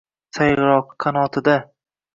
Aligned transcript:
sayrogʼi 0.37 0.97
qanotida 1.07 1.59